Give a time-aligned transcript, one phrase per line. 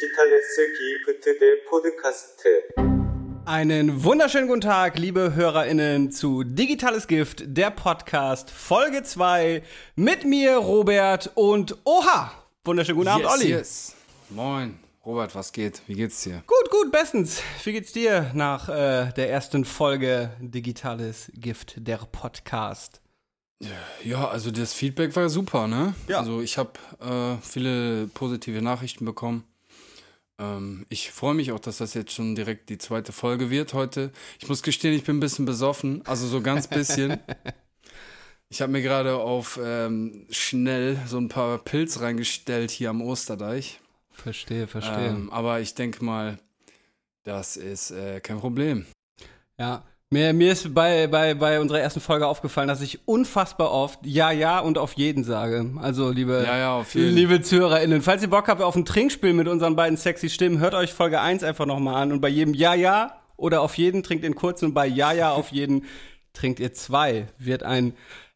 [0.00, 0.58] Digitales
[1.04, 2.42] gibt der Podcast.
[3.44, 9.62] Einen wunderschönen guten Tag, liebe HörerInnen, zu Digitales Gift, der Podcast, Folge 2,
[9.96, 12.32] mit mir, Robert, und Oha!
[12.64, 13.50] Wunderschönen guten Abend, Olli.
[13.50, 13.94] Yes.
[14.30, 14.78] Moin.
[15.04, 15.82] Robert, was geht?
[15.86, 16.44] Wie geht's dir?
[16.46, 17.42] Gut, gut, bestens.
[17.64, 23.02] Wie geht's dir nach äh, der ersten Folge Digitales Gift, der Podcast?
[24.02, 25.94] Ja, also das Feedback war super, ne?
[26.08, 26.20] Ja.
[26.20, 29.44] Also ich habe äh, viele positive Nachrichten bekommen.
[30.40, 34.10] Ähm, ich freue mich auch, dass das jetzt schon direkt die zweite Folge wird heute.
[34.40, 37.20] Ich muss gestehen, ich bin ein bisschen besoffen, also so ganz bisschen.
[38.48, 43.80] ich habe mir gerade auf ähm, schnell so ein paar Pilz reingestellt hier am Osterdeich.
[44.10, 45.08] Verstehe, verstehe.
[45.08, 46.38] Ähm, aber ich denke mal,
[47.22, 48.86] das ist äh, kein Problem.
[49.58, 54.00] Ja, mir, mir ist bei, bei, bei unserer ersten Folge aufgefallen, dass ich unfassbar oft
[54.04, 55.70] Ja, Ja und auf jeden sage.
[55.80, 57.14] Also, liebe, Ja, ja, auf jeden.
[57.14, 60.74] liebe ZuhörerInnen, falls ihr Bock habt auf ein Trinkspiel mit unseren beiden sexy Stimmen, hört
[60.74, 64.24] euch Folge 1 einfach nochmal an und bei jedem Ja, Ja oder auf jeden trinkt
[64.24, 65.84] ihr einen kurzen und bei Ja, Ja auf jeden
[66.32, 67.28] trinkt ihr zwei.
[67.38, 67.94] Wird ein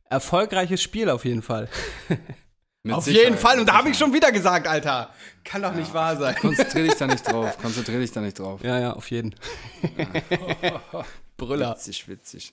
[0.09, 1.69] erfolgreiches Spiel auf jeden Fall.
[2.85, 3.59] Mit auf Sicherheit, jeden Fall.
[3.59, 5.09] Und da habe ich schon wieder gesagt, Alter.
[5.43, 6.37] Kann doch nicht wahr sein.
[6.37, 7.57] Konzentrier dich da nicht drauf.
[7.59, 8.63] Konzentrier dich da nicht drauf.
[8.63, 9.35] Ja, ja, auf jeden.
[11.37, 11.73] Brüller.
[11.73, 12.53] Witzig, witzig.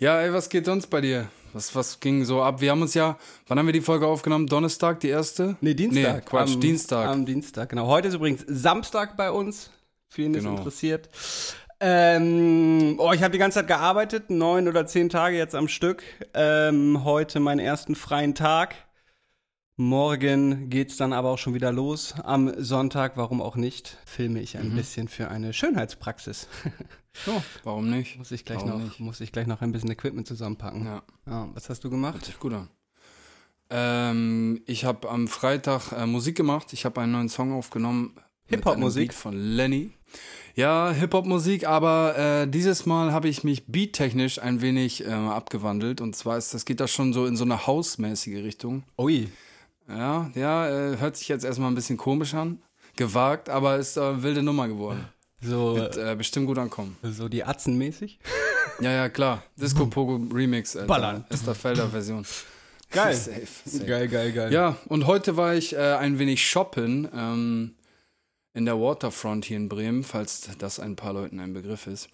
[0.00, 1.28] Ja, ey, was geht sonst bei dir?
[1.52, 2.60] Was, was ging so ab?
[2.60, 4.46] Wir haben uns ja, wann haben wir die Folge aufgenommen?
[4.48, 5.56] Donnerstag, die erste?
[5.60, 6.14] Nee, Dienstag.
[6.16, 7.06] Nee, Quatsch, am, Dienstag.
[7.08, 7.86] Am Dienstag, genau.
[7.86, 9.70] Heute ist übrigens Samstag bei uns.
[10.08, 10.56] Für ihn ist Genau.
[10.56, 11.08] interessiert.
[11.80, 16.02] Ähm, oh, ich habe die ganze Zeit gearbeitet, neun oder zehn Tage jetzt am Stück.
[16.32, 18.74] Ähm, heute meinen ersten freien Tag.
[19.76, 22.14] Morgen geht's dann aber auch schon wieder los.
[22.22, 24.60] Am Sonntag, warum auch nicht, filme ich Mhm.
[24.60, 26.46] ein bisschen für eine Schönheitspraxis.
[27.26, 28.16] Ja, warum nicht?
[28.18, 29.00] muss ich gleich Warum noch, nicht?
[29.00, 30.84] muss ich gleich noch ein bisschen Equipment zusammenpacken.
[30.84, 32.14] Ja, Ja, was hast du gemacht?
[32.14, 32.68] hört sich gut an.
[33.70, 36.72] Ähm, ich habe am Freitag äh, Musik gemacht.
[36.72, 38.14] Ich habe einen neuen Song aufgenommen.
[38.46, 39.12] Hip-Hop-Musik?
[39.14, 39.90] Von Lenny.
[40.54, 46.00] Ja, Hip-Hop-Musik, aber äh, dieses Mal habe ich mich beattechnisch ein wenig äh, abgewandelt.
[46.00, 48.84] Und zwar ist das geht das schon so in so eine hausmäßige Richtung.
[48.98, 49.28] Ui.
[49.88, 52.62] Ja, ja, äh, hört sich jetzt erstmal ein bisschen komisch an.
[52.96, 55.08] Gewagt, aber ist äh, wilde Nummer geworden.
[55.40, 56.96] So, Wird äh, bestimmt gut ankommen.
[57.02, 58.18] so die Atzen mäßig.
[58.80, 59.42] Ja, ja, klar.
[59.56, 60.86] Disco Pogo Remix, Alter.
[60.88, 61.24] Ballern.
[61.54, 62.24] Felder Version.
[62.90, 63.14] Geil.
[63.14, 63.84] safe, safe.
[63.84, 64.52] Geil, geil, geil.
[64.52, 67.74] Ja, und heute war ich äh, ein wenig shoppen ähm,
[68.54, 72.08] in der Waterfront hier in Bremen, falls das ein paar Leuten ein Begriff ist.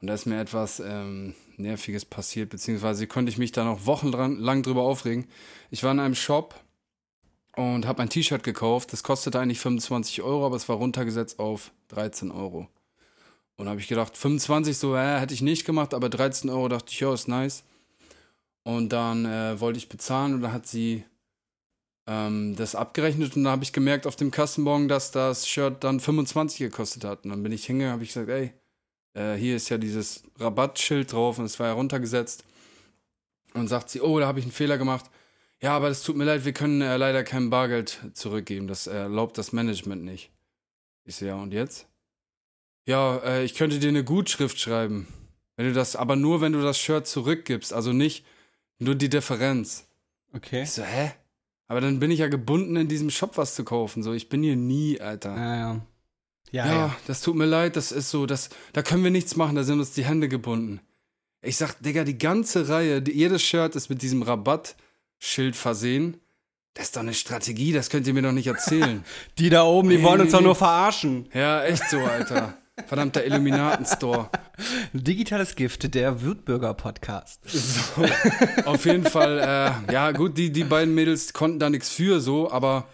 [0.00, 4.62] Und da ist mir etwas ähm, Nerviges passiert, beziehungsweise konnte ich mich da noch wochenlang
[4.62, 5.26] drüber aufregen.
[5.70, 6.54] Ich war in einem Shop
[7.56, 8.92] und habe ein T-Shirt gekauft.
[8.92, 12.68] Das kostete eigentlich 25 Euro, aber es war runtergesetzt auf 13 Euro.
[13.56, 16.92] Und habe ich gedacht, 25 so, äh, hätte ich nicht gemacht, aber 13 Euro dachte
[16.92, 17.64] ich, ja, ist nice.
[18.62, 21.04] Und dann äh, wollte ich bezahlen und dann hat sie
[22.06, 26.00] ähm, das abgerechnet und dann habe ich gemerkt auf dem Kassenbon, dass das Shirt dann
[26.00, 27.24] 25 gekostet hat.
[27.24, 28.52] Und dann bin ich hingegangen, habe ich gesagt, ey,
[29.14, 32.44] äh, hier ist ja dieses Rabattschild drauf und es war ja runtergesetzt.
[33.54, 35.06] Und sagt sie, oh, da habe ich einen Fehler gemacht.
[35.62, 38.66] Ja, aber das tut mir leid, wir können äh, leider kein Bargeld zurückgeben.
[38.66, 40.30] Das erlaubt das Management nicht.
[41.04, 41.86] Ich so, ja, und jetzt?
[42.86, 45.08] Ja, äh, ich könnte dir eine Gutschrift schreiben.
[45.56, 48.24] Wenn du das, aber nur, wenn du das Shirt zurückgibst, also nicht
[48.78, 49.86] nur die Differenz.
[50.34, 50.64] Okay.
[50.64, 51.12] Ich so, hä?
[51.68, 54.02] Aber dann bin ich ja gebunden, in diesem Shop was zu kaufen.
[54.02, 55.34] So, ich bin hier nie, Alter.
[55.34, 55.86] Ja, ja.
[56.52, 56.96] Ja, Ja, ja.
[57.06, 59.80] das tut mir leid, das ist so, das, da können wir nichts machen, da sind
[59.80, 60.80] uns die Hände gebunden.
[61.42, 64.22] Ich sag, Digga, die ganze Reihe, die, jedes Shirt ist mit diesem
[65.20, 66.20] Rabattschild versehen.
[66.74, 69.02] Das ist doch eine Strategie, das könnt ihr mir doch nicht erzählen.
[69.38, 70.46] Die da oben, die Nee, wollen nee, uns doch nee.
[70.46, 71.28] nur verarschen.
[71.32, 72.58] ja, echt so, Alter.
[72.86, 74.28] Verdammter Illuminaten-Store.
[74.92, 77.40] Digitales Gift, der Würtburger Podcast.
[77.48, 78.04] So,
[78.66, 79.38] auf jeden Fall,
[79.88, 82.86] äh, ja, gut, die, die beiden Mädels konnten da nichts für, so, aber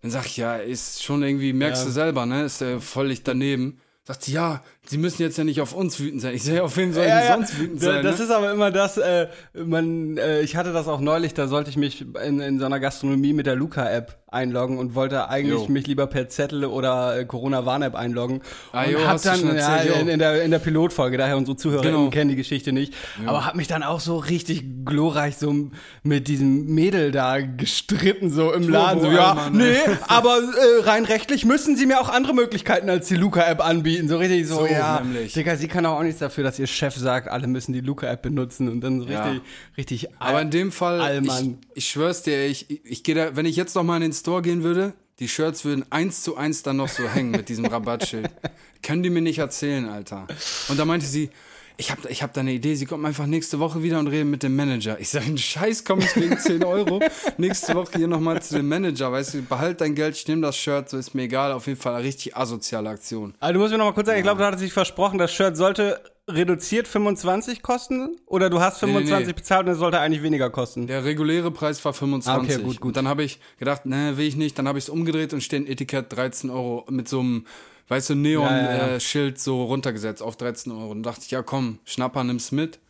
[0.00, 1.86] dann sag ich, ja, ist schon irgendwie, merkst Ja.
[1.88, 3.80] du selber, ne, ist äh, völlig daneben.
[4.04, 6.34] Sagt sie, ja, sie müssen jetzt ja nicht auf uns wütend sein.
[6.34, 8.04] Ich sehe, auf wen soll ich denn sonst wütend sein?
[8.04, 8.24] Das ne?
[8.24, 11.76] ist aber immer das, äh, man, äh, ich hatte das auch neulich, da sollte ich
[11.76, 15.68] mich in, in so einer Gastronomie mit der Luca-App einloggen und wollte eigentlich Jo.
[15.68, 18.40] mich lieber per Zettel oder äh, Corona-Warn-App einloggen.
[18.72, 19.94] Ah, und jo, hab dann ja, jo.
[19.94, 22.10] in, in, der, in der Pilotfolge, daher unsere Zuhörerinnen Genau.
[22.10, 22.92] kennen die Geschichte nicht,
[23.24, 25.70] aber hab mich dann auch so richtig glorreich so
[26.02, 29.00] mit diesem Mädel da gestritten, so im Laden.
[29.02, 29.72] So, ja, Allmann, ey.
[29.86, 34.08] nee, aber äh, rein rechtlich müssen sie mir auch andere Möglichkeiten als die Luca-App anbieten.
[34.08, 35.32] So richtig so, So ja, nämlich.
[35.34, 38.68] Digga, sie kann auch nichts dafür, dass ihr Chef sagt, alle müssen die Luca-App benutzen
[38.68, 39.22] und dann so Ja.
[39.24, 39.42] richtig,
[39.78, 41.30] richtig Aber in dem Fall, ich,
[41.74, 44.12] ich schwör's dir, ich, ich, ich gehe da, wenn ich jetzt noch mal in den
[44.20, 47.64] Store gehen würde, die Shirts würden eins zu eins dann noch so hängen mit diesem
[47.64, 48.28] Rabattschild.
[48.82, 50.26] Können die mir nicht erzählen, Alter.
[50.68, 51.30] Und da meinte sie,
[51.78, 54.30] ich habe ich hab da eine Idee, sie kommen einfach nächste Woche wieder und reden
[54.30, 54.98] mit dem Manager.
[54.98, 57.00] Ich sage, Scheiß, komm ich wegen 10 Euro
[57.36, 60.56] nächste Woche hier nochmal zu dem Manager, weißt du, behalt dein Geld, ich nehme das
[60.56, 63.34] Shirt, so ist mir egal, auf jeden Fall eine richtig asoziale Aktion.
[63.40, 65.32] Also du musst mir noch mal kurz sagen, ich glaube, du hattest dich versprochen, das
[65.32, 69.32] Shirt sollte reduziert 25 kosten oder du hast Nee, nee, 25 nee.
[69.32, 70.86] bezahlt und es sollte eigentlich weniger kosten.
[70.86, 72.32] Der reguläre Preis war 25.
[72.32, 72.88] Ah, okay, gut, gut.
[72.88, 74.58] Und dann habe ich gedacht, ne, will ich nicht.
[74.58, 77.46] Dann habe ich es umgedreht und steht ein Etikett 13 Euro mit so einem,
[77.88, 78.86] weißt du, Ja, ja, ja.
[78.88, 80.90] Neon-Schild so runtergesetzt auf 13 Euro.
[80.90, 82.80] Und dachte ich, ja komm, Schnapper, nimm's mit.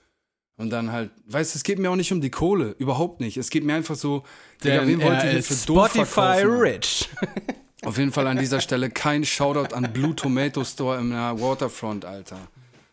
[0.59, 3.37] Und dann halt, weißt du, es geht mir auch nicht um die Kohle, überhaupt nicht.
[3.37, 4.23] Es geht mir einfach so,
[4.65, 6.61] Digga, wen wollt ihr denn für doof Spotify verkaufen?
[6.61, 7.11] Rich.
[7.85, 12.07] Auf jeden Fall an dieser Stelle kein Shoutout an Blue Tomato Store im äh, Waterfront,
[12.07, 12.39] Alter.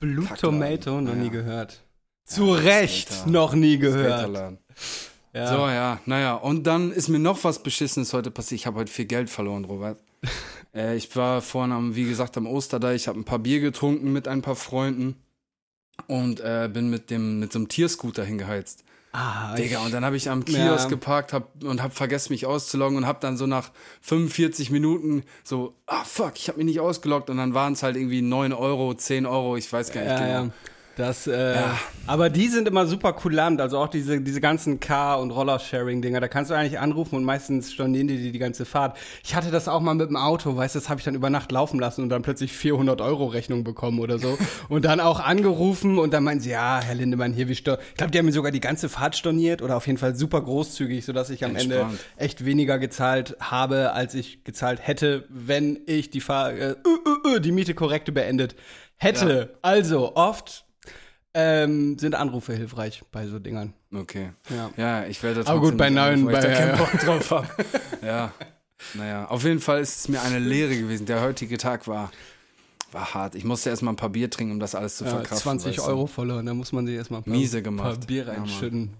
[0.03, 0.59] Blue Kackladen.
[0.59, 1.81] Tomato, noch nie gehört.
[2.25, 3.29] Zu Recht, Skater.
[3.29, 4.57] noch nie gehört.
[5.33, 5.47] Ja.
[5.47, 6.33] So, ja, naja.
[6.35, 8.59] Und dann ist mir noch was Beschissenes heute passiert.
[8.59, 9.97] Ich habe heute viel Geld verloren, Robert.
[10.75, 14.11] äh, ich war vorhin, am, wie gesagt, am Osterdeich, ich habe ein paar Bier getrunken
[14.11, 15.15] mit ein paar Freunden
[16.07, 18.83] und äh, bin mit, dem, mit so einem Tierscooter hingeheizt.
[19.15, 20.89] Ah, Digga, und dann habe ich am Kiosk Ja.
[20.89, 23.69] geparkt hab, und habe vergessen, mich auszuloggen und habe dann so nach
[24.01, 27.95] 45 Minuten so, ah fuck, ich habe mich nicht ausgeloggt und dann waren es halt
[27.95, 30.45] irgendwie 9 Euro, 10 Euro, ich weiß gar nicht ja, genau.
[30.45, 30.49] ja.
[30.95, 31.77] Das, äh, Ja.
[32.05, 36.27] aber die sind immer super kulant, also auch diese, diese ganzen Car- und Roller-Sharing-Dinger, da
[36.27, 38.95] kannst du eigentlich anrufen und meistens stornieren die dir die ganze Fahrt.
[39.23, 41.31] Ich hatte das auch mal mit dem Auto, weißt du, das habe ich dann über
[41.31, 44.37] Nacht laufen lassen und dann plötzlich 400 Euro Rechnung bekommen oder so
[44.69, 47.95] und dann auch angerufen und dann meinen sie, ja, Herr Lindemann, hier, wie stor Ich
[47.95, 51.03] glaube, die haben mir sogar die ganze Fahrt storniert oder auf jeden Fall super großzügig,
[51.05, 51.99] sodass ich am Ende Entspannt.
[52.17, 57.39] echt weniger gezahlt habe, als ich gezahlt hätte, wenn ich die, Fahr äh, äh, äh,
[57.39, 58.55] die Miete korrekte beendet
[58.97, 59.57] hätte.
[59.63, 60.62] Also oft
[61.33, 63.73] ähm, sind Anrufe hilfreich bei so Dingern.
[63.93, 64.31] Okay.
[64.49, 64.69] Ja.
[64.77, 66.75] Ja, ich werde Aber gut, trotzdem bei neuen- weil ich bei- da keinen ja.
[66.77, 67.47] Bock drauf habe.
[68.05, 68.31] ja.
[68.95, 71.05] Naja, auf jeden Fall ist es mir eine Lehre gewesen.
[71.05, 72.11] Der heutige Tag war,
[72.91, 73.33] war hart.
[73.35, 75.37] Ich musste erstmal ein paar Bier trinken, um das alles zu Ja, verkraften.
[75.37, 75.91] 20 weißt du.
[75.91, 78.07] Euro verloren, da muss man sich erstmal ein paar, Miese paar gemacht.
[78.07, 78.41] Bier Ja, Mann.
[78.41, 78.93] reinschütten.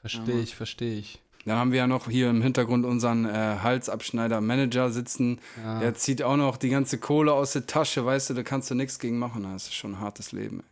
[0.00, 1.20] verstehe Ja, ich, verstehe ich.
[1.46, 5.38] Dann haben wir ja noch hier im Hintergrund unseren äh, Halsabschneider-Manager sitzen.
[5.62, 5.80] Ja.
[5.80, 8.74] Der zieht auch noch die ganze Kohle aus der Tasche, weißt du, da kannst du
[8.74, 9.42] nichts gegen machen.
[9.44, 10.60] Das ist schon ein hartes Leben.
[10.60, 10.64] Ey.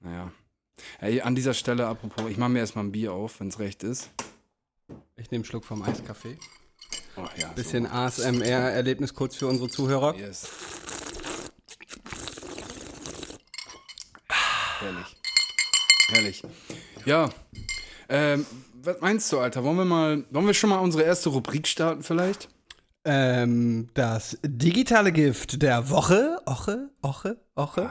[0.00, 0.32] Naja.
[1.00, 3.82] Ey, an dieser Stelle, apropos, ich mache mir erstmal ein Bier auf, wenn es recht
[3.82, 4.10] ist.
[5.16, 6.38] Ich nehme einen Schluck vom Eiskaffee.
[7.16, 10.12] Oh, ja, Bisschen ASMR-Erlebnis kurz für unsere Zuhörer.
[10.12, 10.18] So.
[10.20, 10.48] Yes.
[14.80, 15.16] Herrlich.
[16.08, 16.42] Herrlich.
[17.04, 17.28] Ja.
[18.08, 19.64] Ähm, was meinst du, Alter?
[19.64, 22.48] Wollen wir mal, wollen wir schon mal unsere erste Rubrik starten vielleicht?
[23.04, 26.40] Ähm, das digitale Gift der Woche.
[26.46, 27.90] Oche, Oche, Oche.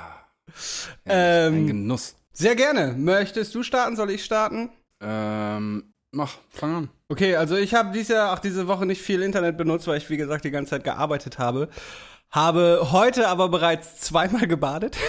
[1.06, 1.54] Herrlich.
[1.54, 2.16] Ein Ähm, Genuss.
[2.34, 2.94] Sehr gerne.
[2.98, 3.96] Möchtest du starten?
[3.96, 4.70] Soll ich starten?
[5.02, 6.90] Ähm, mach, fang an.
[7.10, 10.10] Okay, also ich habe dieses Jahr, auch diese Woche nicht viel Internet benutzt, weil ich,
[10.10, 11.70] wie gesagt, die ganze Zeit gearbeitet habe.
[12.30, 14.98] Habe heute aber bereits zweimal gebadet.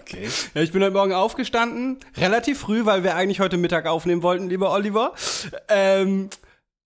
[0.00, 0.26] Okay.
[0.54, 4.48] Ja, ich bin heute Morgen aufgestanden, relativ früh, weil wir eigentlich heute Mittag aufnehmen wollten,
[4.48, 5.12] lieber Oliver.
[5.68, 6.30] Ähm,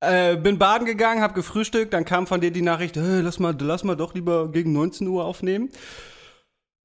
[0.00, 3.56] äh, bin baden gegangen, hab gefrühstückt, dann kam von dir die Nachricht, hey, lass mal,
[3.61, 5.70] lass mal doch lieber gegen 19 Uhr aufnehmen.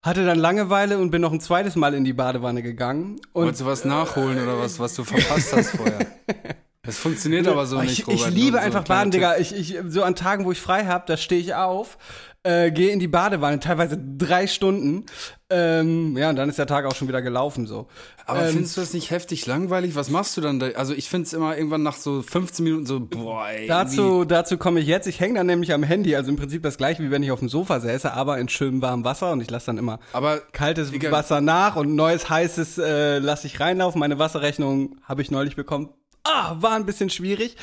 [0.08, 3.20] Hatte dann Langeweile und bin noch ein zweites Mal in die Badewanne gegangen.
[3.34, 6.08] Und Wolltest du was nachholen oder was, was du verpasst hast vorher?
[6.88, 8.30] Das funktioniert aber so Oh, nicht, ich, Robert.
[8.30, 9.12] ich liebe so ein einfach Baden.
[9.12, 9.38] Digga.
[9.38, 11.98] Ich, ich, so an Tagen, wo ich frei habe, da stehe ich auf,
[12.44, 15.06] äh, gehe in die Badewanne, teilweise drei Stunden.
[15.50, 17.88] Ähm, ja, und dann ist der Tag auch schon wieder gelaufen so.
[18.26, 19.96] Aber ähm, findest du das nicht heftig langweilig?
[19.96, 20.68] Was machst du dann da?
[20.72, 23.68] Also ich finde es immer irgendwann nach so 15 Minuten so, boah, ey.
[23.68, 25.08] Dazu, dazu komme ich jetzt.
[25.08, 27.40] Ich hänge dann nämlich am Handy, also im Prinzip das gleiche, wie wenn ich auf
[27.40, 30.92] dem Sofa säße, aber in schönem warmem Wasser und ich lasse dann immer Aber kaltes
[30.92, 31.12] Digga.
[31.12, 34.00] Wasser nach und neues heißes äh, lasse ich reinlaufen.
[34.00, 35.90] Meine Wasserrechnung habe ich neulich bekommen.
[36.24, 37.56] Ah, war ein bisschen schwierig.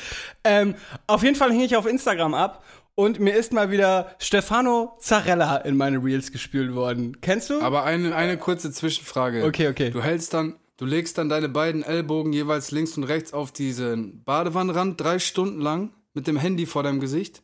[0.43, 0.75] Ähm,
[1.07, 2.63] auf jeden Fall hing ich auf Instagram ab
[2.95, 7.19] und mir ist mal wieder Stefano Zarella in meine Reels gespült worden.
[7.21, 7.61] Kennst du?
[7.61, 9.43] Aber eine, eine kurze Zwischenfrage.
[9.43, 9.89] Okay, okay.
[9.91, 14.23] Du hältst dann, du legst dann deine beiden Ellbogen jeweils links und rechts auf diesen
[14.23, 17.43] Badewannenrand drei Stunden lang mit dem Handy vor deinem Gesicht.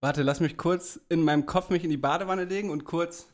[0.00, 3.28] Warte, lass mich kurz in meinem Kopf mich in die Badewanne legen und kurz.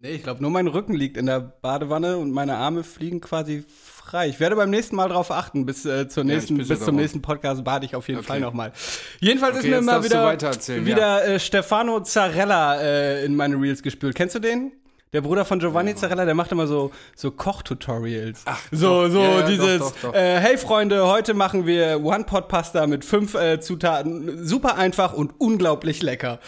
[0.00, 3.64] Nee, ich glaube, nur mein Rücken liegt in der Badewanne und meine Arme fliegen quasi
[4.08, 4.28] frei.
[4.28, 5.66] Ich werde beim nächsten Mal drauf achten.
[5.66, 8.28] Bis, äh, zur Ja, nächsten, bitte bis zum nächsten Podcast bade ich auf jeden Okay.
[8.28, 8.72] Fall nochmal.
[9.20, 14.14] Jedenfalls Okay, ist mir immer wieder, wieder äh, Stefano Zarella äh, in meine Reels gespült.
[14.14, 14.72] Kennst du den?
[15.14, 18.42] Der Bruder von Giovanni Zarella, der macht immer so, so Kochtutorials.
[18.44, 20.14] Ach, so, so Ja, ja, dieses, doch, doch, doch.
[20.14, 24.46] Äh, hey Freunde, heute machen wir One-Pot-Pasta mit fünf äh, Zutaten.
[24.46, 26.40] Super einfach und unglaublich lecker.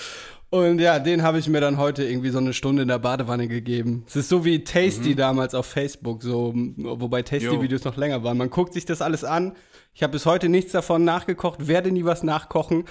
[0.51, 3.47] Und ja, den habe ich mir dann heute irgendwie so eine Stunde in der Badewanne
[3.47, 4.05] gegeben.
[4.09, 7.23] Es ist so wie Tasty damals auf Facebook, so, wobei.
[7.23, 8.37] Tasty-Videos noch länger waren.
[8.37, 9.57] Man guckt sich das alles an.
[9.95, 12.85] Ich habe bis heute nichts davon nachgekocht, werde nie was nachkochen.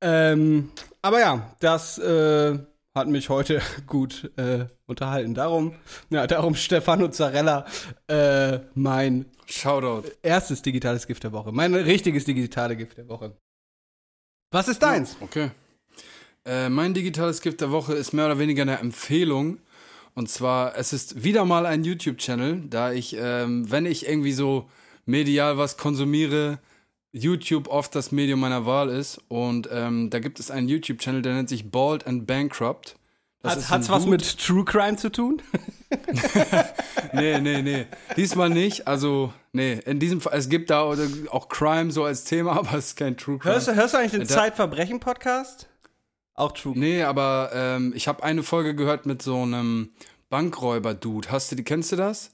[0.00, 0.70] Ähm,
[1.02, 2.58] aber ja, das äh,
[2.94, 5.34] hat mich heute gut äh, unterhalten.
[5.34, 5.74] Darum,
[6.08, 7.66] ja, darum Stefano Zarella,
[8.06, 10.08] äh, mein Shoutout.
[10.22, 11.52] erstes digitales Gift der Woche.
[11.52, 13.36] Mein richtiges digitale Gift der Woche.
[14.50, 15.16] Was ist deins?
[15.20, 15.50] Okay.
[16.48, 19.58] Äh, mein digitales Gift der Woche ist mehr oder weniger eine Empfehlung.
[20.14, 24.68] Und zwar, es ist wieder mal ein YouTube-Channel, da ich, ähm, wenn ich irgendwie so
[25.04, 26.58] medial was konsumiere,
[27.12, 29.20] YouTube oft das Medium meiner Wahl ist.
[29.28, 32.96] Und ähm, da gibt es einen YouTube-Channel, der nennt sich Bald and Bankrupt.
[33.42, 35.42] Das Hat, ein was mit True Crime zu tun?
[37.12, 37.86] Nee, nee, nee.
[38.16, 38.86] Diesmal nicht.
[38.86, 42.88] Also, nee, in diesem Fall, es gibt da auch Crime so als Thema, aber es
[42.88, 43.54] ist kein True Crime.
[43.54, 45.68] Hörst du, hörst du eigentlich den Zeitverbrechen-Podcast?
[46.38, 46.74] Auch True.
[46.76, 49.90] Nee, aber ähm, ich habe eine Folge gehört mit so einem
[50.30, 51.32] Bankräuber-Dude.
[51.32, 52.30] Hast du die, kennst du das?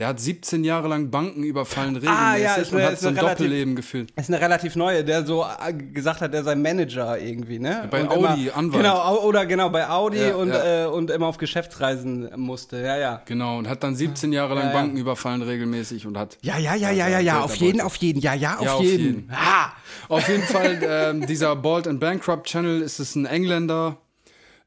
[0.00, 3.06] Der hat 17 Jahre lang Banken überfallen, regelmäßig Ah, ja, ist und eine- hat so
[3.06, 4.10] ein eine relativ- Doppelleben geführt.
[4.16, 7.86] Das ist eine relativ neue, der so äh, gesagt hat, der sei Manager irgendwie, ne?
[7.90, 8.82] Bei Und Audi, Anwalt.
[8.82, 10.84] Genau, au- oder genau, bei Audi Ja, und, ja.
[10.84, 12.78] Äh, und immer auf Geschäftsreisen musste.
[12.82, 13.22] Ja, ja.
[13.26, 14.72] Genau, und hat dann 17 Jahre lang.
[14.72, 16.38] Banken überfallen, regelmäßig und hat.
[16.42, 18.82] Ja, ja, ja, ja, Ja, ja, auf jeden, auf jeden, ja, ja, auf, Ja, auf
[18.82, 19.04] jeden.
[19.04, 19.30] jeden.
[19.32, 19.72] Ah.
[20.08, 23.98] Auf jeden Fall, ähm, dieser Bald and Bankrupt Channel ist es ein Engländer,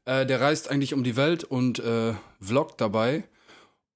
[0.06, 3.24] äh, der reist eigentlich um die Welt und äh, vloggt dabei.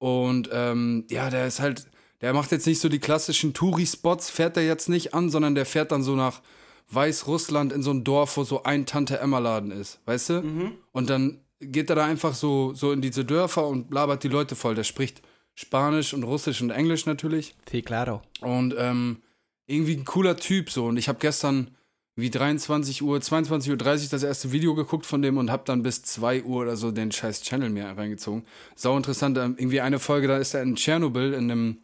[0.02, 1.86] Und ähm, ja, der ist halt,
[2.22, 5.64] der macht jetzt nicht so die klassischen Touri-Spots, fährt er jetzt nicht an, sondern der
[5.64, 6.42] fährt dann so nach
[6.90, 10.72] Weißrussland in so ein Dorf, wo so ein Tante-Emma-Laden ist, weißt du?
[10.90, 14.56] Und dann geht er da einfach so, so in diese Dörfer und labert die Leute
[14.56, 14.74] voll.
[14.74, 15.22] Der spricht
[15.54, 17.54] Spanisch und Russisch und Englisch natürlich.
[17.70, 18.22] Sí, claro.
[18.40, 19.22] Und ähm,
[19.66, 20.86] irgendwie ein cooler Typ so.
[20.86, 21.76] Und ich habe gestern
[22.14, 23.76] wie 23 Uhr, 22.30 Uhr
[24.10, 27.10] das erste Video geguckt von dem und habe dann bis 2 Uhr oder so den
[27.10, 28.44] scheiß Channel mir reingezogen.
[28.74, 29.38] Sau interessant.
[29.38, 31.78] Ähm, irgendwie eine Folge, da ist er in Tschernobyl, in einem,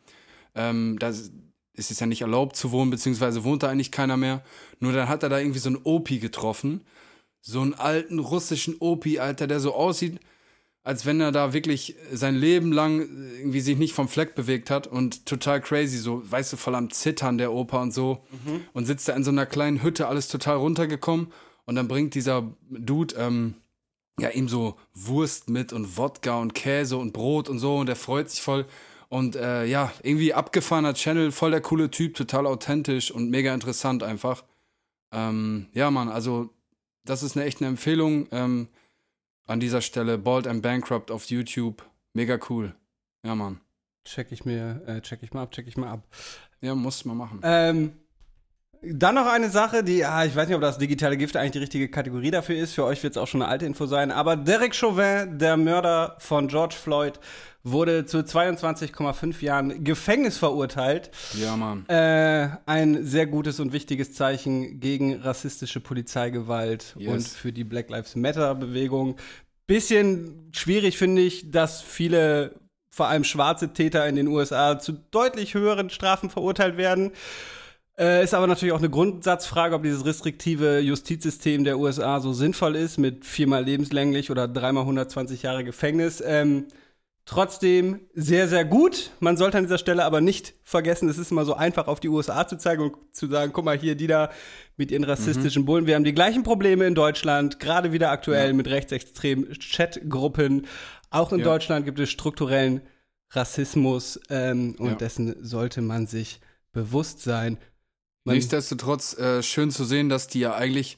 [0.55, 4.43] ähm, da ist es ja nicht erlaubt zu wohnen, beziehungsweise wohnt da eigentlich keiner mehr.
[4.81, 6.83] Nur dann hat er da irgendwie so einen Opi getroffen.
[7.41, 10.19] So einen alten russischen Opi, Alter, der so aussieht,
[10.89, 13.01] als wenn er da wirklich sein Leben lang
[13.41, 16.89] irgendwie sich nicht vom Fleck bewegt hat und total crazy, so, weißt du, voll am
[16.89, 18.25] Zittern der Opa und so.
[18.73, 21.31] Und sitzt da in so einer kleinen Hütte, alles total runtergekommen.
[21.67, 23.57] Und dann bringt dieser Dude, ähm,
[24.19, 27.97] ja, ihm so Wurst mit und Wodka und Käse und Brot und so und er
[27.97, 28.65] freut sich voll.
[29.11, 34.03] Und äh, ja, irgendwie abgefahrener Channel, voll der coole Typ, total authentisch und mega interessant
[34.03, 34.43] einfach.
[35.13, 36.49] Ähm, ja, Mann, also
[37.05, 38.27] das ist eine echte Empfehlung.
[38.31, 38.69] Ähm,
[39.49, 41.83] an dieser Stelle Bald and Bankrupt auf YouTube.
[42.13, 42.75] Mega cool.
[43.25, 43.61] Ja, Mann.
[44.05, 46.07] Check ich mir, äh, check ich mal ab, check ich mal ab.
[46.61, 47.41] Ja, muss man machen.
[47.43, 47.93] Ähm,
[48.83, 51.59] dann noch eine Sache, die, ah, ich weiß nicht, ob das digitale Gift eigentlich die
[51.59, 52.75] richtige Kategorie dafür ist.
[52.75, 54.11] Für euch wird es auch schon eine alte Info sein.
[54.13, 57.19] Aber Derek Chauvin, der Mörder von George Floyd,
[57.71, 61.11] wurde zu 22,5 Jahren Gefängnis verurteilt.
[61.35, 61.87] Ja, Mann.
[61.89, 67.13] Äh, ein sehr gutes und wichtiges Zeichen gegen rassistische Polizeigewalt Yes.
[67.13, 69.17] und für die Black Lives Matter Bewegung.
[69.67, 72.55] Bisschen schwierig finde ich, dass viele,
[72.91, 77.13] vor allem schwarze Täter in den USA zu deutlich höheren Strafen verurteilt werden.
[77.99, 82.77] Äh, ist aber natürlich auch eine Grundsatzfrage, ob dieses restriktive Justizsystem der USA so sinnvoll
[82.77, 86.23] ist, mit viermal lebenslänglich oder dreimal 120 Jahre Gefängnis.
[86.25, 86.67] Ähm,
[87.29, 89.11] trotzdem sehr, sehr gut.
[89.21, 92.09] Man sollte an dieser Stelle aber nicht vergessen, es ist immer so einfach, auf die
[92.09, 94.31] USA zu zeigen und zu sagen, guck mal hier, die da
[94.79, 95.87] mit ihren rassistischen Bullen.
[95.87, 98.55] Wir haben die gleichen Probleme in Deutschland, gerade wieder aktuell Ja.
[98.55, 100.67] mit rechtsextremen Chatgruppen.
[101.11, 101.45] Auch in Ja.
[101.45, 102.81] Deutschland gibt es strukturellen
[103.33, 104.95] Rassismus ähm, und Ja.
[104.95, 106.41] dessen sollte man sich
[106.73, 107.59] bewusst sein.
[108.25, 110.97] Man- Nichtsdestotrotz äh, schön zu sehen, dass die ja eigentlich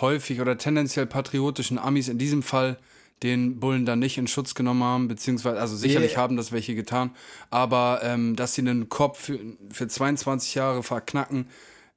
[0.00, 2.78] häufig oder tendenziell patriotischen Amis in diesem Fall
[3.22, 6.22] den Bullen dann nicht in Schutz genommen haben, beziehungsweise, also sicherlich Yeah.
[6.22, 7.10] haben das welche getan,
[7.50, 9.38] aber ähm, dass sie einen Kopf für,
[9.70, 11.46] für 22 Jahre verknacken,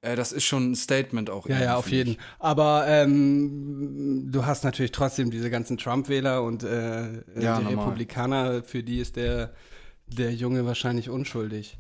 [0.02, 1.48] äh, das ist schon ein Statement auch.
[1.48, 2.12] Ja, ja, auf jeden.
[2.14, 2.20] ich.
[2.40, 7.86] Aber ähm, du hast natürlich trotzdem diese ganzen Trump-Wähler und äh, Ja, die normal.
[7.86, 9.54] Republikaner, für die ist der,
[10.08, 11.78] der Junge wahrscheinlich unschuldig.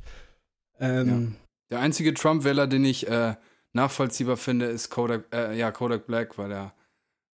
[0.79, 1.35] Ähm,
[1.69, 3.35] Der einzige Trump-Wähler, den ich äh,
[3.73, 6.73] nachvollziehbar finde, ist Kodak, äh, ja, Kodak Black, weil er,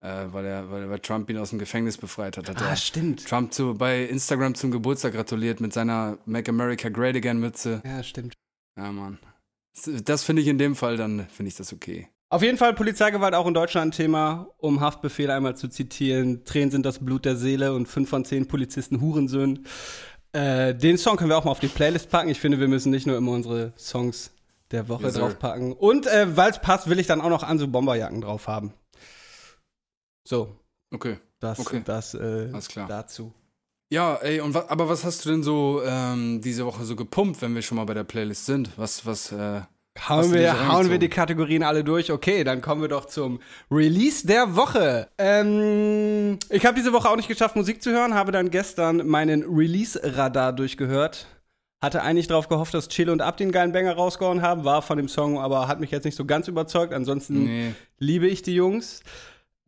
[0.00, 2.48] äh, weil er, weil, weil Trump ihn aus dem Gefängnis befreit hat.
[2.48, 3.26] hat Ah, stimmt.
[3.26, 7.82] Trump zu, bei Instagram zum Geburtstag gratuliert mit seiner Make America Great Again Mütze.
[7.84, 8.34] Ja, stimmt.
[8.76, 9.18] Ja, Mann.
[9.74, 12.08] Das, das finde ich in dem Fall, dann finde ich das okay.
[12.28, 16.44] Auf jeden Fall Polizeigewalt auch in Deutschland ein Thema, um Haftbefehl einmal zu zitieren.
[16.44, 19.64] Tränen sind das Blut der Seele und fünf von zehn Polizisten Hurensöhnen.
[20.32, 22.28] Äh, den Song können wir auch mal auf die Playlist packen.
[22.28, 24.32] Ich finde, wir müssen nicht nur immer unsere Songs
[24.72, 25.72] der Woche Yes, draufpacken.
[25.72, 28.72] Und äh, weil es passt, will ich dann auch noch Anso Bomberjacken drauf haben.
[30.26, 30.48] So,
[30.92, 31.18] Okay.
[31.40, 31.82] das, Okay.
[31.84, 32.88] das äh, Alles klar.
[32.88, 33.32] dazu.
[33.90, 37.40] Ja, ey, und wa aber was hast du denn so ähm, diese Woche so gepumpt,
[37.42, 38.70] wenn wir schon mal bei der Playlist sind?
[38.76, 39.60] Was, was, äh,
[40.08, 42.12] Hauen wir, hauen wir die Kategorien alle durch.
[42.12, 43.40] Okay, dann kommen wir doch zum
[43.70, 45.08] Release der Woche.
[45.16, 49.42] Ähm, ich habe diese Woche auch nicht geschafft, Musik zu hören, habe dann gestern meinen
[49.44, 51.26] Release-Radar durchgehört.
[51.82, 54.98] Hatte eigentlich darauf gehofft, dass Chill und Ab den geilen Banger rausgehauen haben, war von
[54.98, 56.92] dem Song, aber hat mich jetzt nicht so ganz überzeugt.
[56.92, 57.72] Ansonsten Nee.
[57.98, 59.00] liebe ich die Jungs.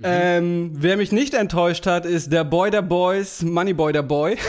[0.01, 0.05] Mhm.
[0.05, 4.37] Ähm, wer mich nicht enttäuscht hat, ist der Boy der Boys, Moneyboy der Boy.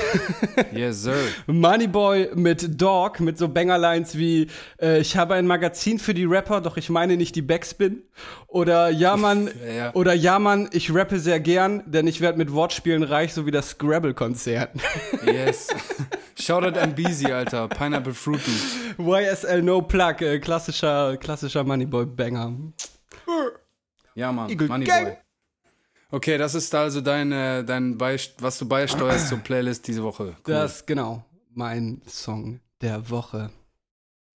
[0.72, 1.16] Yes, sir.
[1.48, 4.48] Moneyboy mit Dog, mit so Bangerlines wie
[4.80, 8.04] äh, Ich habe ein Magazin für die Rapper, doch ich meine nicht die Backspin.
[8.48, 9.94] Oder Ja, Mann, Ja, ja.
[9.96, 13.52] oder Ja, Mann, ich rappe sehr gern, denn ich werde mit Wortspielen reich, so wie
[13.52, 14.70] das Scrabble-Konzert.
[15.26, 15.70] Yes.
[16.40, 17.68] Shoutout an Beezy, Alter.
[17.70, 18.40] Pineapple Fruit
[18.98, 19.18] Loop.
[19.18, 22.54] YSL No Plug, äh, klassischer, klassischer Moneyboy-Banger.
[24.14, 24.56] Ja, Mann.
[24.56, 25.18] Moneyboy.
[26.12, 30.36] Okay, das ist also dein, äh, dein Beist was du beisteuerst zur Playlist diese Woche.
[30.48, 30.54] Cool.
[30.54, 31.24] Das, genau,
[31.54, 33.52] mein Song der Woche.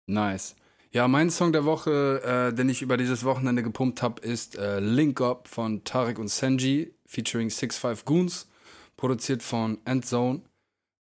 [0.06, 0.54] Nice.
[0.90, 4.80] Ja, mein Song der Woche, äh, den ich über dieses Wochenende gepumpt habe, ist äh,
[4.80, 8.48] Link Up von Tarek und Senji, featuring 65 Goons,
[8.96, 10.42] produziert von Endzone.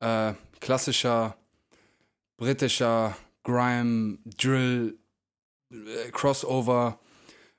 [0.01, 1.39] Äh, klassischer
[2.39, 4.99] britischer Grime, Drill,
[5.71, 6.99] äh, Crossover,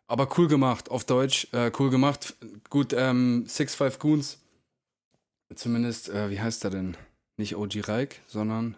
[0.10, 1.48] aber cool gemacht auf Deutsch.
[1.52, 2.36] Äh, cool gemacht.
[2.70, 4.40] Gut, ähm, 65 Goons,
[5.56, 6.98] zumindest, äh, wie heißt er denn?
[7.38, 8.76] Nicht OG Reik, sondern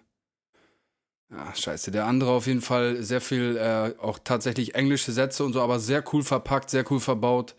[1.33, 1.91] Ah, scheiße.
[1.91, 5.79] Der andere auf jeden Fall sehr viel, äh, auch tatsächlich englische Sätze und so, aber
[5.79, 7.55] sehr cool verpackt, sehr cool verbaut,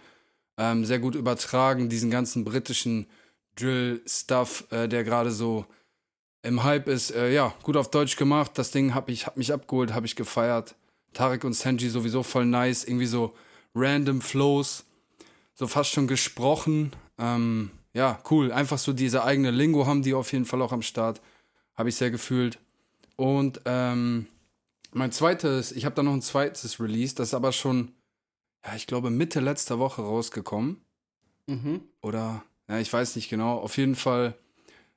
[0.58, 3.06] ähm, sehr gut übertragen, diesen ganzen britischen
[3.56, 5.64] Drill-Stuff, äh, der gerade so
[6.42, 7.12] im Hype ist.
[7.12, 8.52] Äh, ja, gut auf Deutsch gemacht.
[8.56, 10.74] Das Ding hab ich, hab mich abgeholt, hab ich gefeiert.
[11.14, 13.34] Tarek und Sanji sowieso voll nice, irgendwie so
[13.74, 14.84] random Flows,
[15.54, 16.92] so fast schon gesprochen.
[17.18, 18.52] Ähm, ja, cool.
[18.52, 21.20] Einfach so diese eigene Lingo haben die auf jeden Fall auch am Start.
[21.74, 22.58] Habe ich sehr gefühlt.
[23.16, 24.26] Und ähm,
[24.92, 27.92] mein zweites, ich habe da noch ein zweites Release, das ist aber schon,
[28.64, 30.80] ja, ich glaube Mitte letzter Woche rausgekommen.
[31.46, 31.82] Mhm.
[32.00, 33.58] Oder, ja, ich weiß nicht genau.
[33.58, 34.34] Auf jeden Fall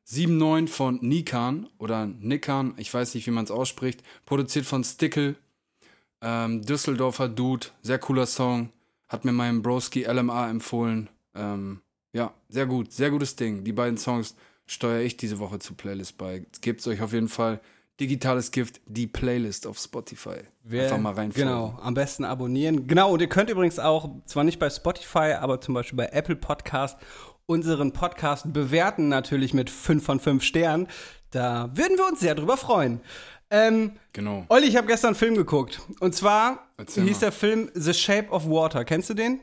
[0.08, 4.04] 7.9 von Nikan oder Nikan, ich weiß nicht, wie man es ausspricht.
[4.26, 5.36] Produziert von Stickle,
[6.26, 8.72] ähm, Düsseldorfer Dude, sehr cooler Song.
[9.08, 11.10] Hat mir mein Broski LMA empfohlen.
[11.36, 11.82] Ähm,
[12.14, 13.64] ja, sehr gut, sehr gutes Ding.
[13.64, 14.36] Die beiden Songs
[14.66, 16.46] steuere ich diese Woche zur Playlist bei.
[16.62, 17.62] Gebt's euch auf jeden Fall.
[18.00, 20.40] Digitales Gift, die Playlist auf Spotify.
[20.64, 21.30] Wer- Einfach mal rein.
[21.30, 22.88] Genau, am besten abonnieren.
[22.88, 26.36] Genau, und ihr könnt übrigens auch, zwar nicht bei Spotify, aber zum Beispiel bei Apple
[26.36, 26.98] Podcast,
[27.46, 30.88] unseren Podcast bewerten, natürlich mit 5 von 5 Sternen.
[31.32, 33.02] Da würden wir uns sehr drüber freuen.
[33.50, 34.46] Ähm, Genau.
[34.50, 35.82] Olli, ich habe gestern einen Film geguckt.
[36.00, 37.20] Und zwar Erzähl hieß mal.
[37.22, 38.86] der Film The Shape of Water.
[38.86, 39.42] Kennst du den?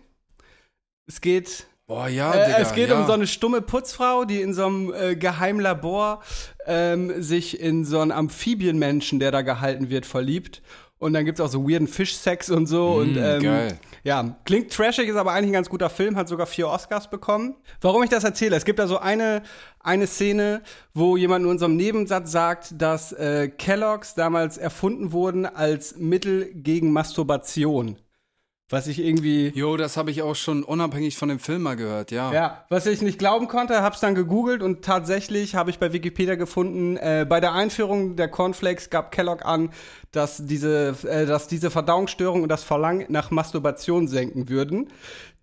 [1.07, 2.59] Es geht Boah, ja, äh, Digga.
[2.59, 2.99] es geht ja.
[2.99, 6.23] um so eine stumme Putzfrau, die in so einem äh, geheimen Labor
[6.67, 10.62] ähm, sich in so einen Amphibienmenschen, der da gehalten wird, verliebt.
[11.03, 12.93] Und dann gibt's auch so weirden Fischsex und so.
[12.95, 13.79] und ähm, Mm, geil.
[14.05, 17.57] ja, klingt trashig, ist aber eigentlich ein ganz guter Film, hat sogar vier Oscars bekommen.
[17.81, 18.55] Warum ich das erzähle?
[18.55, 19.43] Es gibt da so eine,
[19.81, 20.62] eine Szene,
[20.95, 26.93] wo jemand in einem Nebensatz sagt, dass äh, Kelloggs damals erfunden wurden als Mittel gegen
[26.93, 27.97] Masturbation.
[28.68, 29.53] Was ich irgendwie.
[29.55, 32.33] Jo, das habe ich auch schon unabhängig von dem Film mal gehört, ja.
[32.33, 36.37] Ja, was ich nicht glauben konnte, hab's dann gegoogelt und tatsächlich habe ich bei Wikipedia
[36.37, 39.70] gefunden, äh, bei der Einführung der Cornflakes gab Kellogg an,
[40.11, 44.88] dass diese, äh, dass diese Verdauungsstörung und das Verlangen nach Masturbation senken würden.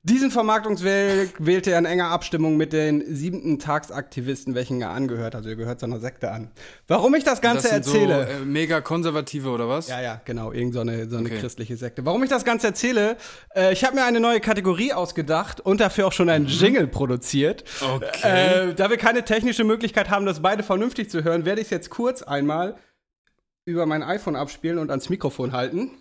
[0.04, 5.36] Diesen Vermarktungsweg wählte er in enger Abstimmung mit den siebten Tagsaktivisten, welchen er angehört.
[5.36, 6.52] Also er gehört seiner Sekte an.
[6.88, 8.28] Warum ich das Ganze das sind erzähle.
[8.28, 9.90] So, äh, mega konservative oder was?
[9.90, 11.40] Ja, ja, genau, irgend so eine, so eine Okay.
[11.40, 12.06] christliche Sekte.
[12.06, 13.18] Warum ich das Ganze erzähle,
[13.54, 17.66] äh, ich habe mir eine neue Kategorie ausgedacht und dafür auch schon einen Jingle produziert.
[17.82, 18.70] Okay.
[18.70, 21.72] Äh, da wir keine technische Möglichkeit haben, das beide vernünftig zu hören, werde ich es
[21.72, 22.78] jetzt kurz einmal
[23.66, 25.92] über mein iPhone abspielen und ans Mikrofon halten.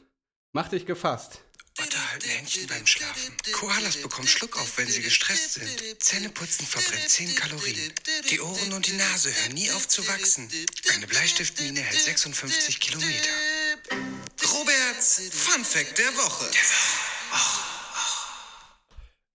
[0.52, 1.42] Mach dich gefasst.
[1.80, 3.36] Otter halten Händchen beim Schlafen.
[3.52, 6.02] Koalas bekommen Schluckauf, wenn sie gestresst sind.
[6.02, 7.92] Zähneputzen verbrennt 10 Kalorien.
[8.30, 10.48] Die Ohren und die Nase hören nie auf zu wachsen.
[10.96, 13.30] Eine Bleistiftmine hält 56 Kilometer.
[14.54, 16.46] Roberts Fun Fact der Woche.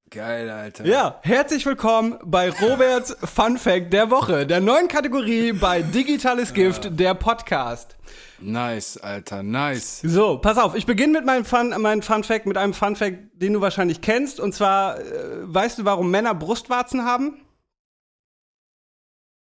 [0.10, 0.86] Geil, Alter.
[0.86, 6.90] Ja, herzlich willkommen bei Roberts Fun Fact der Woche, der neuen Kategorie bei Digitales Gift,
[6.92, 7.96] der Podcast.
[8.40, 10.02] Nice, Alter, nice.
[10.04, 13.18] So, pass auf, ich beginne mit meinem Fun, meinem Fun Fact, mit einem Fun Fact,
[13.34, 14.40] den du wahrscheinlich kennst.
[14.40, 15.04] Und zwar, äh,
[15.44, 17.40] weißt du, warum Männer Brustwarzen haben?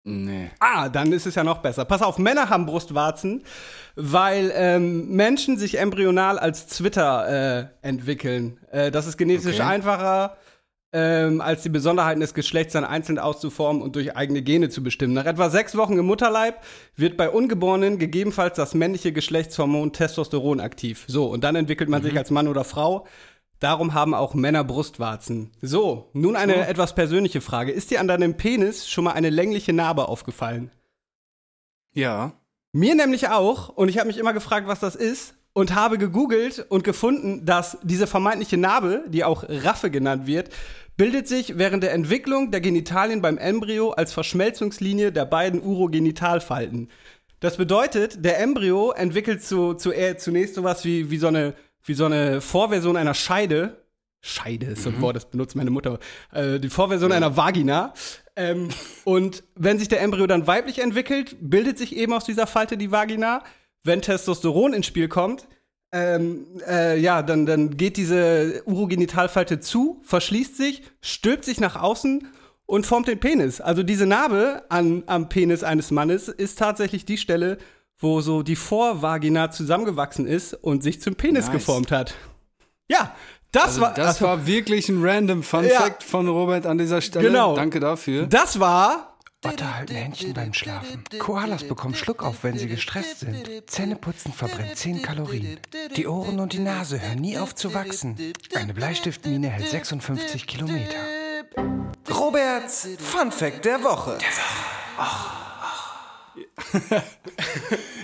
[0.06, 0.50] Nee.
[0.60, 1.86] Ah, dann ist es ja noch besser.
[1.86, 3.42] Pass auf, Männer haben Brustwarzen,
[3.96, 8.58] weil ähm, Menschen sich embryonal als Zwitter äh, entwickeln.
[8.70, 9.62] Äh, das ist genetisch Okay.
[9.62, 10.36] einfacher.
[10.94, 15.12] Ähm, als die Besonderheiten des Geschlechts dann einzeln auszuformen und durch eigene Gene zu bestimmen.
[15.12, 16.62] Nach etwa sechs Wochen im Mutterleib
[16.96, 21.04] wird bei Ungeborenen gegebenenfalls das männliche Geschlechtshormon Testosteron aktiv.
[21.08, 23.06] So, und dann entwickelt man sich als Mann oder Frau.
[23.58, 25.50] Darum haben auch Männer Brustwarzen.
[25.60, 27.72] So, nun eine etwas persönliche Frage.
[27.72, 30.70] Ist dir an deinem Penis schon mal eine längliche Narbe aufgefallen?
[31.92, 32.34] Ja.
[32.72, 33.68] Mir nämlich auch.
[33.68, 35.34] Und ich habe mich immer gefragt, was das ist.
[35.56, 40.50] Und habe gegoogelt und gefunden, dass diese vermeintliche Narbe, die auch Raffe genannt wird,
[40.96, 46.90] bildet sich während der Entwicklung der Genitalien beim Embryo als Verschmelzungslinie der beiden Urogenitalfalten.
[47.40, 51.94] Das bedeutet, der Embryo entwickelt zu, zu, äh, zunächst sowas wie, wie, so eine, wie
[51.94, 53.84] so eine Vorversion einer Scheide.
[54.22, 55.98] Scheide ist so ein Wort, das benutzt meine Mutter.
[56.32, 57.92] Äh, die Vorversion einer Vagina.
[58.36, 58.70] Ähm,
[59.04, 62.90] und wenn sich der Embryo dann weiblich entwickelt, bildet sich eben aus dieser Falte die
[62.90, 63.42] Vagina.
[63.84, 65.46] Wenn Testosteron ins Spiel kommt,
[65.92, 72.26] ähm, äh, ja, dann, dann geht diese Urogenitalfalte zu, verschließt sich, stülpt sich nach außen
[72.66, 73.60] und formt den Penis.
[73.60, 77.58] Also diese Narbe an, am Penis eines Mannes ist tatsächlich die Stelle,
[77.98, 81.52] wo so die Vorvagina zusammengewachsen ist und sich zum Penis Nice.
[81.52, 82.14] geformt hat.
[82.88, 83.14] Ja,
[83.52, 85.80] das Also war das also, war wirklich ein random Fun Ja.
[85.80, 87.28] Fact von Robert an dieser Stelle.
[87.28, 87.54] Genau.
[87.54, 88.26] Danke dafür.
[88.26, 89.13] das war
[89.44, 91.04] Otter halten Händchen beim Schlafen.
[91.18, 93.48] Koalas bekommen Schluck auf, wenn sie gestresst sind.
[93.66, 95.58] Zähneputzen verbrennt 10 Kalorien.
[95.96, 98.16] Die Ohren und die Nase hören nie auf zu wachsen.
[98.54, 100.96] Eine Bleistiftmine hält 56 Kilometer.
[102.10, 104.18] Roberts Fun Fact der Woche.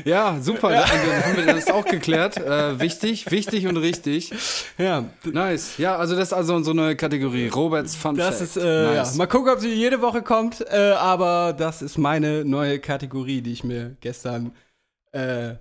[0.04, 0.70] Ja, super.
[0.70, 2.36] Dann haben wir das auch geklärt.
[2.36, 4.32] Äh, wichtig, wichtig und richtig.
[4.78, 5.76] ja, Nice.
[5.78, 7.48] Ja, also das ist also unsere neue Kategorie.
[7.48, 8.40] Roberts Fun Das Fact.
[8.42, 9.12] ist, äh, nice.
[9.12, 9.18] ja.
[9.18, 13.52] Mal gucken, ob sie jede Woche kommt, äh, aber das ist meine neue Kategorie, die
[13.52, 14.52] ich mir gestern
[15.12, 15.54] äh,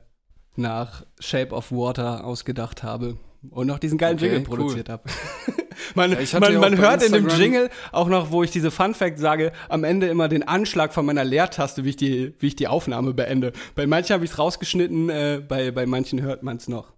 [0.55, 3.17] nach Shape of Water ausgedacht habe.
[3.51, 4.57] Und noch diesen geilen Okay, Jingle cool.
[4.57, 5.03] produziert habe.
[5.95, 8.71] man Ja, man, ja man hört in dem Instagram- Jingle auch noch, wo ich diese
[8.71, 12.47] Fun Fact sage, am Ende immer den Anschlag von meiner Leertaste, wie ich die, wie
[12.47, 13.53] ich die Aufnahme beende.
[13.75, 16.93] Bei manchen habe ich es rausgeschnitten, äh, bei, bei manchen hört man es noch.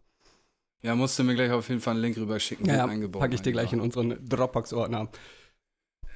[0.84, 2.66] Ja, musst du mir gleich auf jeden Fall einen Link rüberschicken.
[2.66, 5.10] Ja, gut ja eingebaut, packe ich dir gleich in unseren Dropbox-Ordner.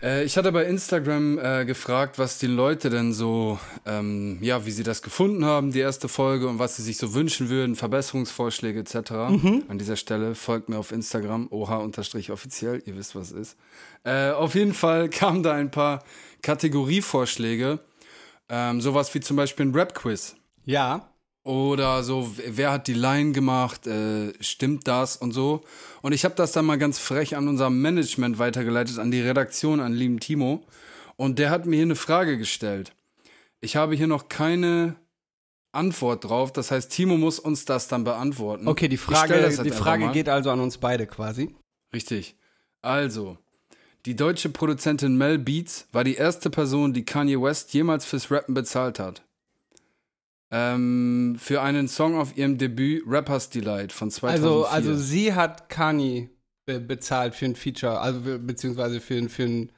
[0.05, 4.71] Äh, ich hatte bei Instagram äh, gefragt, was die Leute denn so, ähm, ja, wie
[4.71, 8.79] sie das gefunden haben, die erste Folge und was sie sich so wünschen würden, Verbesserungsvorschläge
[8.79, 9.11] etc.
[9.29, 9.63] Mhm.
[9.67, 13.57] An dieser Stelle folgt mir auf Instagram, oha-offiziell, ihr wisst, was es ist.
[14.03, 16.03] Äh, auf jeden Fall kamen da ein paar
[16.43, 17.79] Kategorievorschläge,
[18.47, 20.35] ähm, sowas wie zum Beispiel ein Rap-Quiz.
[20.65, 21.09] Ja,
[21.45, 25.62] Oder so, wer hat die Line gemacht, äh, stimmt das und so.
[26.01, 29.79] Und ich habe das dann mal ganz frech an unser Management weitergeleitet, an die Redaktion,
[29.79, 30.65] an lieben Timo.
[31.17, 32.93] Und der hat mir hier eine Frage gestellt.
[33.62, 34.95] Ich habe hier noch keine
[35.71, 36.51] Antwort drauf.
[36.51, 38.67] Das heißt, Timo muss uns das dann beantworten.
[38.67, 41.53] okay, die Frage, die Frage geht also an uns beide quasi.
[41.93, 42.36] Richtig.
[42.81, 43.38] Also,
[44.08, 48.55] die deutsche Produzentin Mel Beats war die erste Person, die Kanye West jemals fürs Rappen
[48.55, 49.24] bezahlt hat.
[50.57, 54.47] Ähm, für einen Song auf ihrem Debüt Rapper's Delight von 2004.
[54.49, 56.29] Also, also sie hat Kanye
[56.65, 59.71] be bezahlt für ein Feature, also be- beziehungsweise für ein, für ein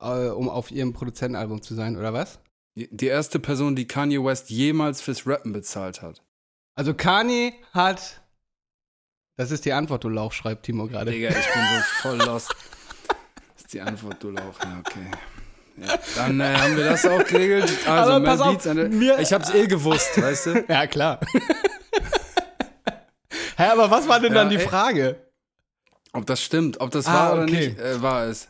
[0.00, 2.40] äh, um auf ihrem Produzentenalbum zu sein, oder was?
[2.76, 6.22] die die erste Person, die Kanye West jemals fürs Rappen bezahlt hat.
[6.76, 8.22] Also Kanye hat.
[9.36, 11.10] Das ist die Antwort, du Lauch, schreibt Timo gerade.
[11.10, 12.54] Digga, ich bin so voll lost.
[13.54, 14.58] Das ist die Antwort, du Lauch.
[14.62, 15.10] Ja, okay.
[15.86, 17.70] Ja, dann äh, haben wir das auch geregelt.
[17.86, 20.64] Also, Aber pass auf, Beats, eine, mir- ich hab's eh gewusst, weißt du?
[20.68, 21.20] Ja, klar.
[23.56, 24.62] Hä, aber was war denn Ja, dann die ey.
[24.66, 25.16] Frage?
[26.12, 27.68] Ob das stimmt, ob das Ah, war oder okay.
[27.68, 28.48] nicht, äh, war es.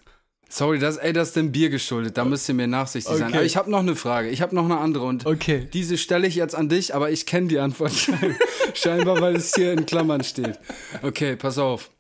[0.51, 2.17] Sorry, das, ey, das ist dem Bier geschuldet.
[2.17, 3.29] Da müsst ihr mir nachsichtig sein.
[3.29, 3.37] Okay.
[3.37, 4.29] Aber ich habe noch eine Frage.
[4.31, 5.69] Ich habe noch eine andere und Okay.
[5.73, 8.37] diese stelle ich jetzt an dich, aber ich kenne die Antwort schein-
[8.75, 10.59] scheinbar, weil es hier in Klammern steht.
[11.03, 11.91] Okay, pass auf.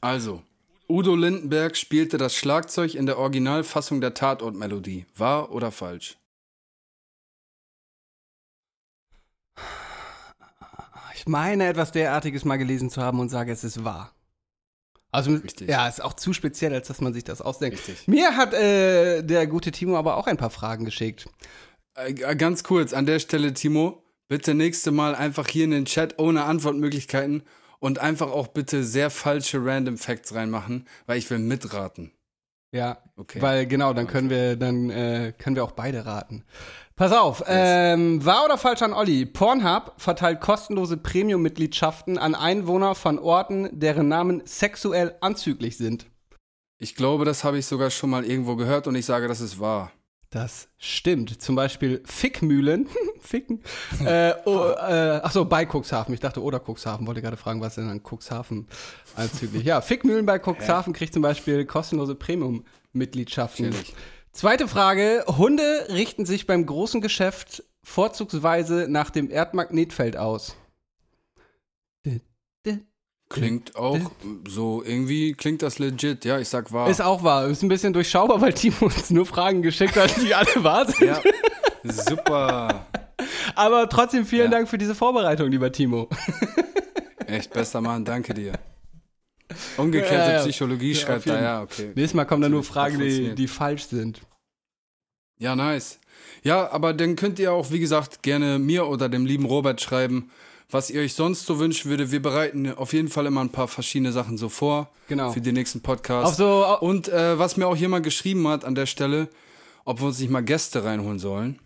[0.00, 0.42] Also,
[0.88, 5.06] Udo Lindenberg spielte das Schlagzeug in der Originalfassung der Tatortmelodie.
[5.16, 6.18] Wahr oder falsch?
[11.14, 14.12] Ich meine, etwas derartiges mal gelesen zu haben und sage, es ist wahr.
[15.12, 15.68] Also, Richtig.
[15.68, 17.78] ja, ist auch zu speziell, als dass man sich das ausdenkt.
[17.78, 18.08] Richtig.
[18.08, 21.28] Mir hat äh, der gute Timo aber auch ein paar Fragen geschickt.
[21.94, 26.18] Äh, ganz kurz, an der Stelle, Timo, bitte nächste Mal einfach hier in den Chat
[26.18, 27.42] ohne Antwortmöglichkeiten
[27.82, 32.12] und einfach auch bitte sehr falsche Random Facts reinmachen, weil ich will mitraten.
[32.74, 33.42] Ja, Okay.
[33.42, 36.44] weil genau, dann können wir, dann äh, können wir auch beide raten.
[36.94, 39.26] Pass auf, ähm, wahr oder falsch an Olli?
[39.26, 46.06] Pornhub verteilt kostenlose Premium-Mitgliedschaften an Einwohner von Orten, deren Namen sexuell anzüglich sind.
[46.78, 49.58] Ich glaube, das habe ich sogar schon mal irgendwo gehört und ich sage, das ist
[49.58, 49.90] wahr.
[50.32, 51.42] Das stimmt.
[51.42, 52.88] Zum Beispiel Fickmühlen.
[53.20, 53.62] Ficken.
[54.02, 56.14] Äh, oh, äh, ach so, bei Cuxhaven.
[56.14, 57.06] Ich dachte, oder Cuxhaven.
[57.06, 58.66] Wollte gerade fragen, was denn an Cuxhaven
[59.14, 59.64] anzüglich.
[59.64, 63.74] Ja, Fickmühlen bei Cuxhaven kriegt zum Beispiel kostenlose Premium-Mitgliedschaften.
[64.32, 65.22] Zweite Frage.
[65.28, 70.56] Hunde richten sich beim großen Geschäft vorzugsweise nach dem Erdmagnetfeld aus.
[73.32, 73.98] Klingt auch
[74.48, 76.24] so, irgendwie klingt das legit.
[76.24, 76.88] Ja, ich sag wahr.
[76.90, 77.46] Ist auch wahr.
[77.46, 81.06] Ist ein bisschen durchschaubar, weil Timo uns nur Fragen geschickt hat, die alle wahr sind.
[81.06, 81.20] ja,
[81.84, 82.86] super.
[83.54, 84.58] Aber trotzdem vielen Ja.
[84.58, 86.08] Dank für diese Vorbereitung, lieber Timo.
[87.26, 88.52] Echt bester Mann, danke dir.
[89.76, 90.40] Umgekehrte Ja, ja.
[90.40, 91.92] Psychologie schreibt da, ja, okay.
[91.94, 94.20] Nächstes Mal kommen da nur Fragen, die, die falsch sind.
[95.38, 95.98] Ja, nice.
[96.42, 100.30] Ja, aber dann könnt ihr auch, wie gesagt, gerne mir oder dem lieben Robert schreiben,
[100.72, 102.10] was ihr euch sonst so wünschen würde.
[102.10, 105.30] Wir bereiten auf jeden Fall immer ein paar verschiedene Sachen so vor Genau.
[105.30, 106.26] für den nächsten Podcast.
[106.32, 109.28] Auch so, au- Und äh, was mir auch jemand geschrieben hat an der Stelle,
[109.84, 111.58] ob wir uns nicht mal Gäste reinholen sollen.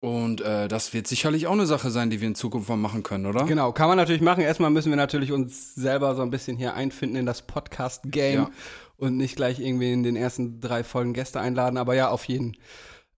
[0.00, 3.02] Und äh, das wird sicherlich auch eine Sache sein, die wir in Zukunft mal machen
[3.02, 3.44] können, oder?
[3.46, 4.42] genau, kann man natürlich machen.
[4.44, 8.50] Erstmal müssen wir natürlich uns selber so ein bisschen hier einfinden in das Podcast-Game Ja.
[8.96, 11.76] und nicht gleich irgendwie in den ersten drei Folgen Gäste einladen.
[11.78, 12.56] Aber ja, auf jeden.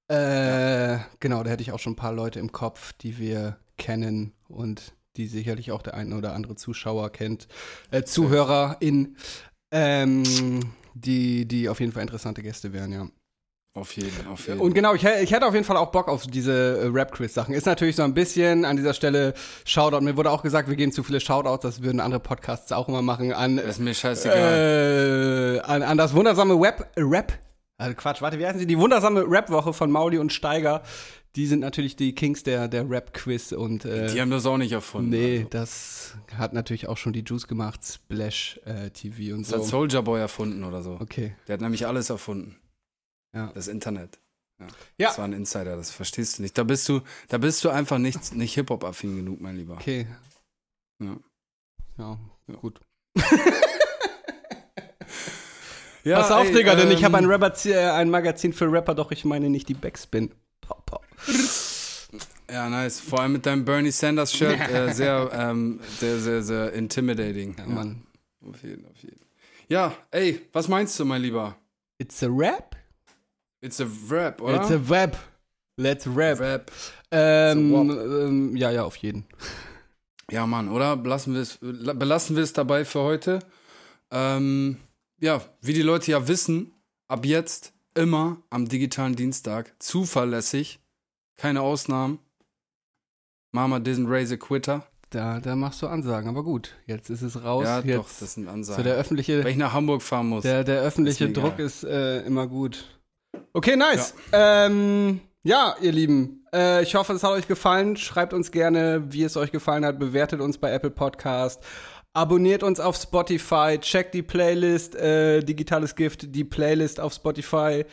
[0.09, 4.33] Äh, Genau, da hätte ich auch schon ein paar Leute im Kopf, die wir kennen
[4.49, 7.49] und die sicherlich auch der ein oder andere Zuschauer kennt,
[7.91, 9.17] äh, Zuhörerin,
[9.73, 10.23] ähm,
[10.95, 13.09] die, die auf jeden Fall interessante Gäste wären, ja.
[13.73, 14.61] Auf jeden, auf jeden.
[14.61, 17.55] Und genau, ich, ich hätte auf jeden Fall auch Bock auf diese äh, Rap-Quiz-Sachen.
[17.55, 19.33] Ist natürlich so ein bisschen an dieser Stelle
[19.65, 20.01] Shoutout.
[20.01, 23.01] Mir wurde auch gesagt, wir geben zu viele Shoutouts, das würden andere Podcasts auch immer
[23.01, 23.33] machen.
[23.33, 25.57] An, das ist mir scheißegal.
[25.57, 27.39] äh, an, an das wundersame Web, Rap,
[27.81, 28.67] also Quatsch, warte, wie heißen sie?
[28.67, 30.83] Die wundersame Rap-Woche von Mauli und Steiger.
[31.37, 34.73] Die sind natürlich die Kings der, der Rap-Quiz und äh, die haben das auch nicht
[34.73, 35.11] erfunden.
[35.11, 35.49] nee, Also.
[35.51, 39.69] das hat natürlich auch schon die Juice gemacht, Splash äh, TV und Das hat so.
[39.71, 40.99] Soldier Boy erfunden oder so.
[41.01, 41.37] Okay.
[41.47, 42.57] Der hat nämlich alles erfunden.
[43.33, 43.53] Ja.
[43.55, 44.19] Das Internet.
[44.61, 44.67] Ja.
[45.09, 46.59] Das war ein Insider, das verstehst du nicht.
[46.59, 49.75] Da bist du, da bist du einfach nicht, nicht Hip-Hop-affin genug, mein Lieber.
[49.75, 50.07] Okay.
[51.01, 51.17] Ja.
[51.97, 52.19] Ja,
[52.61, 52.81] gut.
[56.03, 58.73] Ja, Pass auf, ey, Digga, denn ich ähm, habe ein, Rapper, äh, ein Magazin für
[58.73, 60.31] Rapper, doch ich meine nicht die Backspin.
[62.51, 63.01] Ja, nice.
[63.01, 67.55] Vor allem mit deinem Bernie Sanders Shirt äh, sehr, ähm, sehr, sehr, sehr intimidating.
[67.57, 68.03] Ja, Mann.
[68.49, 69.21] Auf jeden, auf jeden.
[69.69, 71.57] Ja, ey, was meinst du, mein Lieber?
[71.99, 72.75] It's a rap?
[73.61, 74.57] It's a rap, oder?
[74.63, 75.17] It's a web.
[75.77, 76.41] Let's rap.
[76.41, 76.73] rap.
[77.11, 79.27] Ähm, ähm, ja, ja, auf jeden.
[80.31, 80.97] Ja, Mann, oder?
[80.97, 83.41] Belassen wir es, belassen wir es dabei für heute.
[84.11, 84.77] Ähm,
[85.21, 86.73] ja, wie die Leute ja wissen,
[87.07, 90.81] ab jetzt immer am digitalen Dienstag zuverlässig,
[91.37, 92.19] keine Ausnahmen.
[93.53, 94.87] Mama didn't raise a quitter.
[95.11, 96.77] Da, da machst du Ansagen, aber gut.
[96.87, 97.65] Jetzt ist es raus.
[97.65, 98.85] ja, jetzt doch, das sind so Ansagen.
[98.85, 100.43] der öffentliche, Wenn ich nach Hamburg fahren muss.
[100.43, 101.67] der, der öffentliche Ist Druck egal.
[101.67, 102.85] ist äh, immer gut.
[103.53, 104.15] Okay, nice.
[104.31, 107.97] Ja, ähm, ja ihr Lieben, äh, ich hoffe, es hat euch gefallen.
[107.97, 109.99] Schreibt uns gerne, wie es euch gefallen hat.
[109.99, 111.61] Bewertet uns bei Apple Podcast.
[112.14, 113.78] Abonniert uns auf Spotify.
[113.80, 117.86] Checkt die Playlist, äh, Digitales Gift, die Playlist auf Spotify.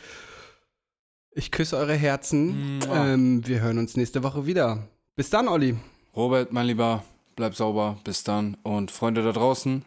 [1.31, 2.79] Ich küsse eure Herzen.
[2.91, 4.87] Ähm, wir hören uns nächste Woche wieder.
[5.15, 5.75] Bis dann, Olli.
[6.15, 7.03] Robert, mein Lieber,
[7.35, 7.97] bleib sauber.
[8.03, 8.55] Bis dann.
[8.63, 9.83] Und Freunde da draußen,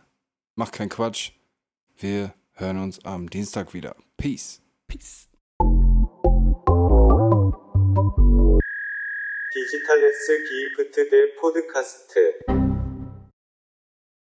[0.55, 1.31] macht keinen Quatsch.
[1.97, 3.97] Wir hören uns am Dienstag wieder.
[4.16, 4.61] Peace.
[4.88, 5.29] Peace.
[9.53, 12.70] 디지털 S 기프트 대 포드카스트